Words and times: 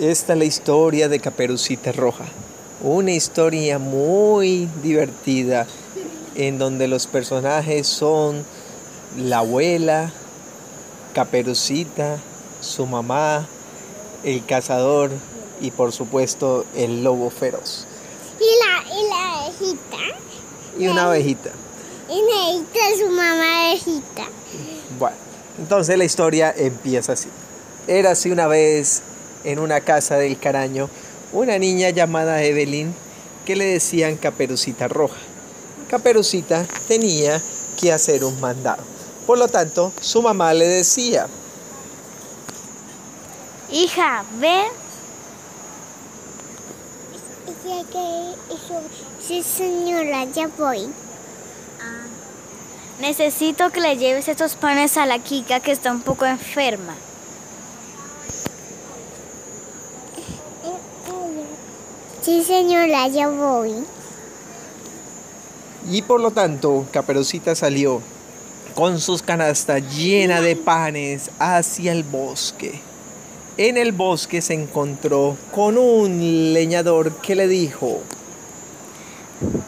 Esta 0.00 0.32
es 0.32 0.38
la 0.40 0.44
historia 0.44 1.08
de 1.08 1.20
Caperucita 1.20 1.92
Roja. 1.92 2.24
Una 2.82 3.12
historia 3.12 3.78
muy 3.78 4.68
divertida 4.82 5.68
en 6.34 6.58
donde 6.58 6.88
los 6.88 7.06
personajes 7.06 7.86
son 7.86 8.44
la 9.16 9.38
abuela, 9.38 10.10
Caperucita, 11.14 12.18
su 12.60 12.86
mamá, 12.86 13.46
el 14.24 14.44
cazador 14.44 15.12
y 15.60 15.70
por 15.70 15.92
supuesto 15.92 16.66
el 16.74 17.04
lobo 17.04 17.30
feroz. 17.30 17.86
Y 18.40 18.66
la, 18.66 18.96
y 18.96 19.08
la 19.08 19.44
abejita. 19.44 19.98
Y 20.76 20.88
una 20.88 21.04
abejita. 21.04 21.50
Y 22.08 22.20
necesita 22.20 22.98
su 22.98 23.10
mamá 23.10 23.68
abejita. 23.70 24.24
Bueno, 24.98 25.16
entonces 25.56 25.96
la 25.96 26.04
historia 26.04 26.52
empieza 26.56 27.12
así. 27.12 27.28
Era 27.86 28.10
así 28.10 28.32
una 28.32 28.48
vez 28.48 29.04
en 29.44 29.58
una 29.58 29.80
casa 29.80 30.16
del 30.16 30.38
Caraño 30.38 30.88
una 31.32 31.58
niña 31.58 31.90
llamada 31.90 32.42
Evelyn 32.42 32.94
que 33.44 33.56
le 33.56 33.64
decían 33.64 34.16
Caperucita 34.16 34.88
Roja. 34.88 35.18
Caperucita 35.88 36.66
tenía 36.88 37.42
que 37.78 37.92
hacer 37.92 38.24
un 38.24 38.40
mandado. 38.40 38.82
Por 39.26 39.38
lo 39.38 39.48
tanto, 39.48 39.92
su 40.00 40.22
mamá 40.22 40.54
le 40.54 40.66
decía, 40.66 41.26
Hija, 43.70 44.24
ve. 44.38 44.64
Ya 47.64 47.82
que 47.90 48.54
eso, 48.54 48.80
sí 49.26 49.42
señora, 49.42 50.26
ya 50.26 50.48
voy. 50.58 50.86
Necesito 53.00 53.70
que 53.70 53.80
le 53.80 53.96
lleves 53.96 54.28
estos 54.28 54.54
panes 54.54 54.96
a 54.98 55.06
la 55.06 55.18
Kika 55.18 55.60
que 55.60 55.72
está 55.72 55.90
un 55.90 56.02
poco 56.02 56.26
enferma. 56.26 56.94
Sí 62.24 62.42
señora, 62.42 63.08
ya 63.08 63.28
voy. 63.28 63.74
y 65.90 66.00
por 66.00 66.18
lo 66.20 66.30
tanto, 66.30 66.86
Caperucita 66.92 67.54
salió 67.54 68.00
con 68.74 68.98
sus 68.98 69.22
canastas 69.22 69.82
llenas 69.94 70.42
de 70.42 70.56
panes 70.56 71.30
hacia 71.38 71.92
el 71.92 72.02
bosque. 72.04 72.80
En 73.58 73.76
el 73.76 73.92
bosque 73.92 74.40
se 74.40 74.54
encontró 74.54 75.36
con 75.54 75.76
un 75.76 76.54
leñador 76.54 77.12
que 77.20 77.34
le 77.34 77.46
dijo, 77.46 78.00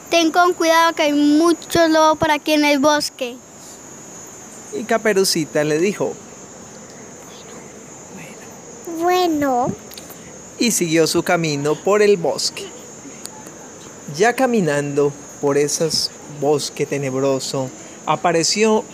Ten 0.09 0.33
con 0.33 0.55
cuidado 0.55 0.95
que 0.95 1.03
hay 1.03 1.13
muchos 1.13 1.91
lobos 1.91 2.17
por 2.17 2.31
aquí 2.31 2.53
en 2.55 2.65
el 2.65 2.79
bosque. 2.79 3.37
y 4.73 4.85
Caperucita 4.85 5.63
le 5.65 5.79
dijo, 5.79 6.15
Bueno, 9.03 9.69
y 10.59 10.71
siguió 10.71 11.07
su 11.07 11.23
camino 11.23 11.75
por 11.75 12.03
el 12.03 12.17
bosque. 12.17 12.65
Ya 14.17 14.35
caminando 14.35 15.13
por 15.41 15.59
ese 15.59 15.89
bosque 16.41 16.87
tenebroso, 16.87 17.71
apareció 18.07 18.85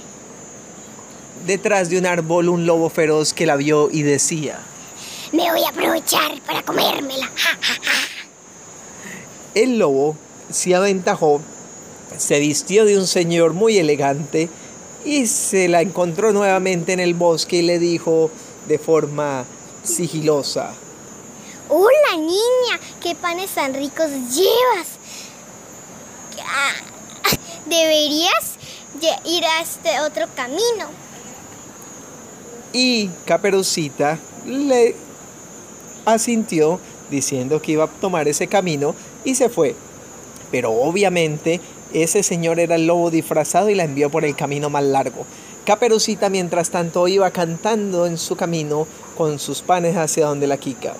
detrás 1.46 1.90
de 1.90 1.98
un 1.98 2.06
árbol 2.06 2.48
un 2.48 2.66
lobo 2.66 2.88
feroz 2.88 3.32
que 3.32 3.46
la 3.46 3.56
vio 3.56 3.90
y 3.90 4.02
decía, 4.02 4.60
me 5.32 5.50
voy 5.50 5.62
a 5.64 5.68
aprovechar 5.68 6.40
para 6.42 6.62
comérmela. 6.62 7.26
Ja, 7.26 7.58
ja, 7.60 7.74
ja. 7.74 7.92
el 9.54 9.78
lobo 9.78 10.16
se 10.50 10.74
aventajó, 10.74 11.40
se 12.16 12.38
vistió 12.38 12.84
de 12.84 12.98
un 12.98 13.06
señor 13.06 13.52
muy 13.52 13.78
elegante 13.78 14.48
y 15.04 15.26
se 15.26 15.68
la 15.68 15.80
encontró 15.80 16.32
nuevamente 16.32 16.92
en 16.92 17.00
el 17.00 17.14
bosque 17.14 17.56
y 17.56 17.62
le 17.62 17.78
dijo 17.78 18.30
de 18.68 18.78
forma 18.78 19.44
sigilosa, 19.82 20.74
Hola 21.74 22.18
niña, 22.18 22.78
qué 23.00 23.14
panes 23.14 23.52
tan 23.52 23.72
ricos 23.72 24.10
llevas. 24.10 24.88
Ah, 26.46 26.74
Deberías 27.64 28.58
de 29.00 29.08
ir 29.30 29.42
a 29.46 29.62
este 29.62 29.98
otro 30.00 30.26
camino. 30.36 30.90
Y 32.74 33.08
Caperucita 33.24 34.18
le 34.44 34.94
asintió 36.04 36.78
diciendo 37.10 37.62
que 37.62 37.72
iba 37.72 37.84
a 37.84 37.88
tomar 37.88 38.28
ese 38.28 38.48
camino 38.48 38.94
y 39.24 39.34
se 39.34 39.48
fue. 39.48 39.74
Pero 40.50 40.72
obviamente 40.72 41.62
ese 41.94 42.22
señor 42.22 42.60
era 42.60 42.74
el 42.74 42.86
lobo 42.86 43.10
disfrazado 43.10 43.70
y 43.70 43.74
la 43.74 43.84
envió 43.84 44.10
por 44.10 44.26
el 44.26 44.36
camino 44.36 44.68
más 44.68 44.84
largo. 44.84 45.24
Caperucita 45.64 46.28
mientras 46.28 46.68
tanto 46.68 47.08
iba 47.08 47.30
cantando 47.30 48.04
en 48.04 48.18
su 48.18 48.36
camino 48.36 48.86
con 49.16 49.38
sus 49.38 49.62
panes 49.62 49.96
hacia 49.96 50.26
donde 50.26 50.46
la 50.46 50.58
Kika. 50.58 50.92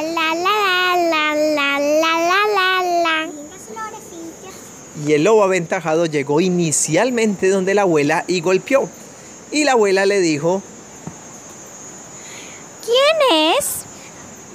La 0.00 0.04
la 0.04 0.32
la 0.32 0.94
la 0.94 1.34
la 1.34 1.78
la 1.80 2.18
la 2.18 2.40
la 2.54 2.82
la. 3.02 3.30
Y 5.04 5.12
el 5.12 5.24
lobo 5.24 5.42
aventajado 5.42 6.06
llegó 6.06 6.40
inicialmente 6.40 7.48
donde 7.48 7.74
la 7.74 7.82
abuela 7.82 8.24
y 8.28 8.40
golpeó. 8.40 8.88
Y 9.50 9.64
la 9.64 9.72
abuela 9.72 10.06
le 10.06 10.20
dijo, 10.20 10.62
¿Quién 12.84 13.56
es? 13.58 13.80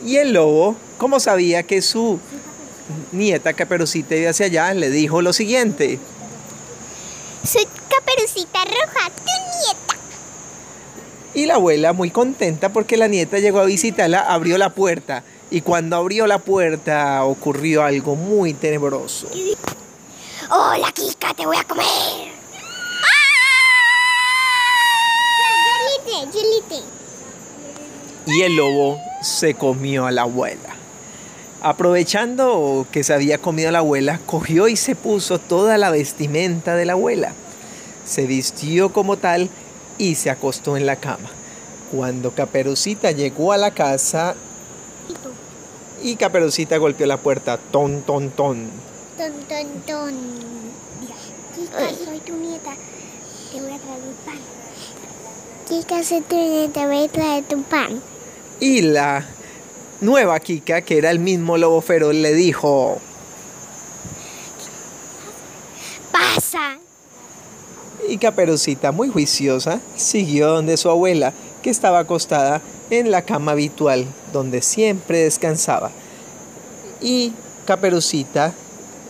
Y 0.06 0.16
el 0.16 0.31
lobo, 0.31 0.78
como 0.98 1.20
sabía 1.20 1.64
que 1.64 1.81
su 1.81 2.20
nieta 3.12 3.52
Caperucita 3.52 4.16
iba 4.16 4.30
hacia 4.30 4.46
allá, 4.46 4.74
le 4.74 4.90
dijo 4.90 5.22
lo 5.22 5.34
siguiente. 5.34 6.00
Soy 7.46 7.68
Caperucita 7.90 8.64
Roja, 8.64 9.10
tu 9.10 9.24
nieta. 9.25 9.82
Y 11.35 11.47
la 11.47 11.55
abuela, 11.55 11.94
muy 11.94 12.11
contenta 12.11 12.69
porque 12.69 12.95
la 12.95 13.07
nieta 13.07 13.39
llegó 13.39 13.59
a 13.59 13.66
visitarla, 13.66 14.19
abrió 14.19 14.57
la 14.57 14.69
puerta. 14.69 15.23
Y 15.49 15.61
cuando 15.61 15.95
abrió 15.95 16.27
la 16.27 16.39
puerta 16.39 17.23
ocurrió 17.23 17.83
algo 17.83 18.16
muy 18.16 18.53
tenebroso. 18.53 19.27
Hola 20.49 20.91
Kika, 20.91 21.33
te 21.33 21.45
voy 21.45 21.57
a 21.57 21.63
comer. 21.63 21.85
Yelite, 26.05 26.38
Yelite. 26.38 26.85
Y 28.27 28.41
el 28.41 28.55
lobo 28.55 29.00
se 29.21 29.55
comió 29.55 30.05
a 30.05 30.11
la 30.11 30.23
abuela. 30.23 30.75
Aprovechando 31.61 32.85
que 32.91 33.03
se 33.03 33.13
había 33.13 33.38
comido 33.38 33.69
a 33.69 33.71
la 33.71 33.79
abuela, 33.79 34.19
cogió 34.25 34.67
y 34.67 34.75
se 34.75 34.95
puso 34.95 35.39
toda 35.39 35.77
la 35.77 35.89
vestimenta 35.89 36.75
de 36.75 36.85
la 36.85 36.94
abuela. 36.94 37.33
Se 38.05 38.27
vistió 38.27 38.91
como 38.91 39.17
tal 39.17 39.50
y 40.03 40.16
se 40.16 40.30
acostó 40.30 40.75
en 40.75 40.86
la 40.86 40.97
cama. 40.97 41.30
Cuando 41.91 42.31
Caperucita 42.31 43.12
llegó 43.12 43.53
a 43.53 43.58
la 43.58 43.72
casa 43.72 44.36
y 46.02 46.18
Caperucita 46.18 46.78
golpeó 46.78 47.08
la 47.08 47.18
puerta, 47.18 47.58
ton, 47.58 48.02
ton, 48.02 48.30
ton. 48.31 48.69
Ton, 49.18 49.31
ton, 49.47 49.68
ton. 49.88 50.13
Kika, 51.56 51.90
soy 52.03 52.19
tu 52.19 52.34
nieta. 52.34 52.74
Te 53.52 53.62
voy 53.62 53.72
a 53.72 53.78
traer 53.78 54.02
un 54.02 54.16
pan. 54.25 54.40
Kika, 55.69 56.03
soy 56.03 56.22
tu 56.22 56.36
nieta. 56.36 56.88
Voy 56.88 57.06
a 57.06 57.08
traer 57.08 57.44
tu 57.46 57.63
pan. 57.63 58.02
Y 58.59 58.81
la 58.81 59.25
nueva 60.02 60.40
Kika, 60.40 60.81
que 60.81 60.97
era 60.97 61.12
el 61.12 61.19
mismo 61.19 61.58
lobo 61.58 61.80
feroz, 61.80 62.13
le 62.13 62.34
dijo, 62.34 62.97
Y 68.13 68.19
Caperucita, 68.19 68.91
muy 68.91 69.09
juiciosa, 69.09 69.79
siguió 69.96 70.47
donde 70.50 70.78
su 70.78 70.88
abuela, 70.88 71.34
que 71.63 71.72
estaba 71.72 71.97
acostada 71.97 72.62
en 72.91 73.09
la 73.09 73.24
cama 73.24 73.53
habitual, 73.53 74.06
donde 74.31 74.62
siempre 74.62 75.24
descansaba. 75.24 75.90
Y 77.01 77.34
Caperucita 77.66 78.53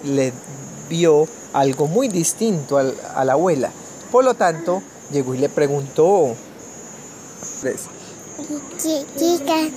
le 0.06 0.32
vio 0.88 1.28
algo 1.52 1.88
muy 1.88 2.08
distinto 2.08 2.78
a 2.78 3.26
la 3.26 3.34
abuela. 3.34 3.72
Por 4.10 4.24
lo 4.24 4.36
tanto, 4.36 4.82
llegó 5.12 5.36
y 5.36 5.40
le 5.40 5.50
preguntó, 5.50 6.38
Chi- 8.78 9.06
Chica. 9.18 9.70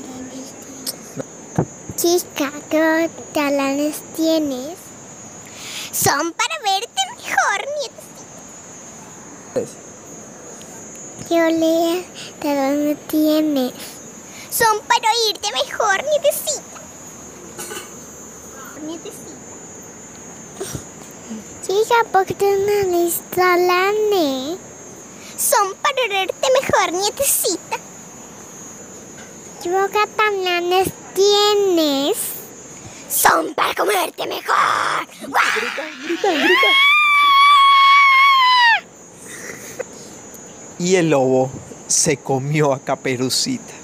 Chica, 1.96 2.52
¿qué 2.70 3.11
talanes 3.34 3.96
tienes? 4.14 4.76
Son 5.90 6.32
para 6.32 6.55
verte 6.62 7.00
mejor, 7.17 7.67
nietecita. 9.56 9.87
¿Qué 11.29 11.43
olea 11.43 12.05
talones 12.41 12.99
tienes? 13.08 13.73
Son 14.50 14.81
para 14.82 15.08
oírte 15.11 15.49
mejor, 15.53 16.05
nietecita. 16.05 16.81
Nietecita. 18.82 19.26
Chica, 21.62 21.97
¿por 22.12 22.26
qué 22.26 22.35
talanes? 23.35 24.58
Son 25.37 25.75
para 25.82 26.19
oírte 26.20 26.49
mejor, 26.61 26.93
nietecita. 26.93 27.79
¿Qué 29.62 29.70
boca 29.70 30.06
talones 30.17 30.88
tienes? 31.14 32.17
Son 33.09 33.55
para 33.55 33.75
comerte 33.75 34.26
mejor. 34.26 35.06
¡Guau! 35.29 35.43
Y 40.78 40.96
el 40.96 41.11
lobo 41.11 41.50
se 41.87 42.17
comió 42.17 42.73
a 42.73 42.81
Caperucita. 42.81 43.75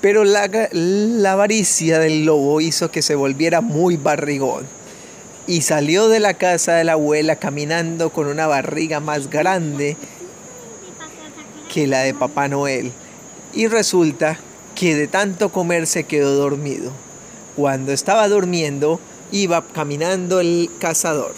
Pero 0.00 0.24
la, 0.24 0.48
la 0.72 1.32
avaricia 1.32 1.98
del 1.98 2.24
lobo 2.24 2.60
hizo 2.60 2.90
que 2.90 3.02
se 3.02 3.14
volviera 3.14 3.60
muy 3.60 3.96
barrigón 3.96 4.66
y 5.46 5.62
salió 5.62 6.08
de 6.08 6.20
la 6.20 6.34
casa 6.34 6.74
de 6.74 6.84
la 6.84 6.92
abuela 6.92 7.36
caminando 7.36 8.10
con 8.10 8.28
una 8.28 8.46
barriga 8.46 9.00
más 9.00 9.28
grande 9.28 9.96
que 11.72 11.86
la 11.86 12.00
de 12.00 12.14
Papá 12.14 12.48
Noel. 12.48 12.92
Y 13.52 13.66
resulta 13.66 14.38
que 14.74 14.94
de 14.94 15.08
tanto 15.08 15.50
comer 15.50 15.86
se 15.86 16.04
quedó 16.04 16.36
dormido. 16.36 16.92
Cuando 17.56 17.92
estaba 17.92 18.28
durmiendo, 18.28 19.00
iba 19.32 19.66
caminando 19.66 20.40
el 20.40 20.70
cazador. 20.78 21.34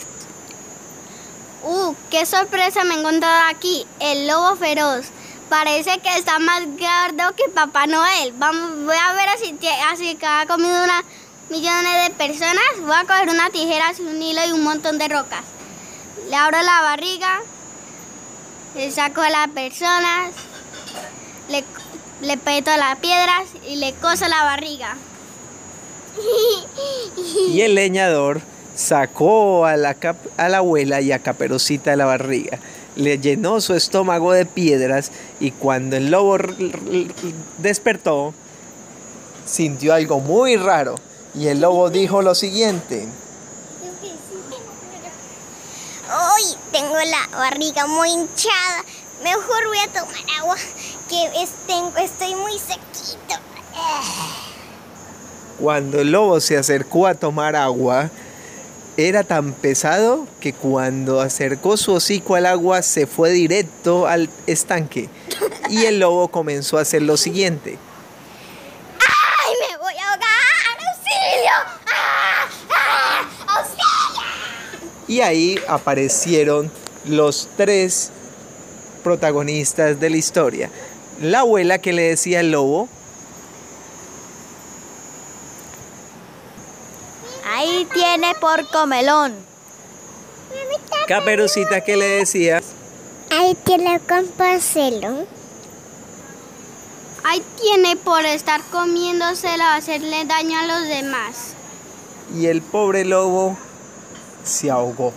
¡Uh! 1.64 1.94
¡Qué 2.10 2.26
sorpresa 2.26 2.84
me 2.84 2.94
he 2.94 2.98
encontrado 2.98 3.48
aquí! 3.48 3.86
El 4.00 4.26
lobo 4.26 4.56
feroz. 4.56 5.06
Parece 5.48 5.98
que 6.00 6.16
está 6.16 6.38
más 6.38 6.62
gordo 6.62 7.36
que 7.36 7.48
Papá 7.50 7.86
Noel. 7.86 8.32
Vamos, 8.34 8.84
voy 8.84 8.96
a 8.96 9.12
ver 9.12 9.28
así, 9.28 9.54
así 9.90 10.14
que 10.16 10.26
ha 10.26 10.46
comido 10.46 10.82
una 10.82 11.04
millones 11.50 12.08
de 12.08 12.14
personas. 12.14 12.64
Voy 12.80 12.96
a 12.96 13.04
coger 13.04 13.28
una 13.28 13.50
tijera, 13.50 13.92
un 13.98 14.20
hilo 14.20 14.40
y 14.46 14.52
un 14.52 14.64
montón 14.64 14.98
de 14.98 15.08
rocas. 15.08 15.44
Le 16.28 16.34
abro 16.34 16.62
la 16.62 16.82
barriga, 16.82 17.40
le 18.74 18.90
saco 18.90 19.20
a 19.20 19.30
las 19.30 19.48
personas, 19.48 20.32
le, 21.48 21.64
le 22.22 22.36
peto 22.38 22.74
las 22.76 22.98
piedras 22.98 23.44
y 23.68 23.76
le 23.76 23.92
coso 23.94 24.26
la 24.28 24.44
barriga. 24.44 24.96
Y 27.48 27.60
el 27.60 27.74
leñador 27.74 28.40
sacó 28.74 29.66
a 29.66 29.76
la, 29.76 29.96
a 30.36 30.48
la 30.48 30.58
abuela 30.58 31.00
y 31.00 31.12
a 31.12 31.18
Caperucita 31.18 31.90
de 31.90 31.96
la 31.96 32.06
barriga 32.06 32.58
le 32.96 33.18
llenó 33.18 33.60
su 33.60 33.74
estómago 33.74 34.32
de 34.32 34.44
piedras 34.44 35.10
y 35.40 35.50
cuando 35.50 35.96
el 35.96 36.10
lobo 36.10 36.36
despertó, 37.58 38.34
sintió 39.46 39.94
algo 39.94 40.20
muy 40.20 40.56
raro 40.56 40.96
y 41.34 41.48
el 41.48 41.60
lobo 41.60 41.90
dijo 41.90 42.22
lo 42.22 42.34
siguiente. 42.34 43.08
Hoy 46.08 46.56
tengo 46.70 46.94
la 46.94 47.38
barriga 47.38 47.86
muy 47.86 48.10
hinchada. 48.10 48.84
Mejor 49.22 49.66
voy 49.68 49.78
a 49.78 49.88
tomar 49.88 50.40
agua, 50.40 50.56
que 51.08 51.42
estoy 51.42 52.34
muy 52.34 52.58
sequito. 52.58 53.40
Cuando 55.58 56.00
el 56.00 56.10
lobo 56.10 56.40
se 56.40 56.58
acercó 56.58 57.06
a 57.06 57.14
tomar 57.14 57.56
agua, 57.56 58.10
era 58.96 59.24
tan 59.24 59.52
pesado 59.54 60.26
que 60.40 60.52
cuando 60.52 61.20
acercó 61.20 61.76
su 61.76 61.94
hocico 61.94 62.34
al 62.34 62.46
agua 62.46 62.82
se 62.82 63.06
fue 63.06 63.30
directo 63.30 64.06
al 64.06 64.28
estanque 64.46 65.08
y 65.70 65.86
el 65.86 66.00
lobo 66.00 66.28
comenzó 66.28 66.78
a 66.78 66.82
hacer 66.82 67.02
lo 67.02 67.16
siguiente. 67.16 67.78
¡Ay, 68.98 69.54
me 69.68 69.76
voy 69.78 69.94
a 69.94 70.10
ahogar! 70.10 70.28
¡Auxilio! 70.88 71.50
¡Ah! 71.86 72.48
¡Ah! 72.70 73.58
¡Auxilio! 73.58 74.22
Y 75.08 75.20
ahí 75.20 75.58
aparecieron 75.68 76.70
los 77.06 77.48
tres 77.56 78.10
protagonistas 79.02 79.98
de 79.98 80.10
la 80.10 80.16
historia. 80.16 80.70
La 81.20 81.40
abuela 81.40 81.78
que 81.78 81.92
le 81.92 82.02
decía 82.02 82.40
al 82.40 82.50
lobo, 82.52 82.88
Ahí 87.82 87.88
tiene 87.92 88.32
por 88.40 88.68
comelón. 88.68 89.34
Caperucita 91.08 91.80
que 91.80 91.96
le 91.96 92.06
decía. 92.06 92.62
Ahí 93.32 93.56
tiene 93.64 93.98
con 93.98 94.24
parcelo. 94.28 95.26
Ahí 97.24 97.42
tiene 97.60 97.96
por 97.96 98.24
estar 98.24 98.60
comiéndoselo 98.70 99.64
a 99.64 99.74
hacerle 99.74 100.24
daño 100.26 100.60
a 100.60 100.66
los 100.66 100.86
demás. 100.86 101.54
Y 102.38 102.46
el 102.46 102.62
pobre 102.62 103.04
lobo 103.04 103.56
se 104.44 104.70
ahogó. 104.70 105.12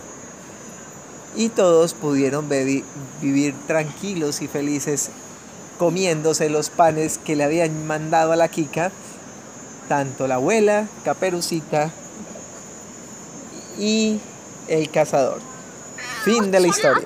Y 1.35 1.49
todos 1.49 1.93
pudieron 1.93 2.49
vivir 2.49 3.53
tranquilos 3.67 4.41
y 4.41 4.47
felices 4.47 5.11
comiéndose 5.77 6.49
los 6.49 6.71
panes 6.71 7.19
que 7.19 7.35
le 7.35 7.43
habían 7.43 7.85
mandado 7.85 8.31
a 8.31 8.35
la 8.35 8.47
Kika, 8.47 8.91
tanto 9.87 10.27
la 10.27 10.35
abuela, 10.35 10.87
Caperucita 11.03 11.91
y 13.77 14.19
el 14.67 14.89
cazador. 14.89 15.39
Fin 16.23 16.51
de 16.51 16.59
la 16.59 16.67
historia. 16.67 17.05